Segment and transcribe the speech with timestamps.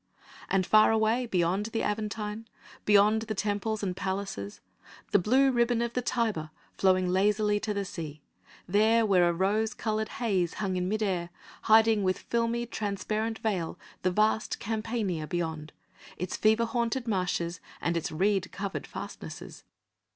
[0.49, 2.47] And far away beyond the Aventine,
[2.85, 4.59] beyond the temples and palaces,
[5.11, 8.19] the blue ribbon of the Tiber flowing lazily to the sea:
[8.67, 11.29] there where a rose coloured haze hung in mid air,
[11.69, 15.71] hiding with filmy, transparent veil the vast Campania beyond,
[16.17, 19.65] its fever haunted marshes and its reed covered fastnesses.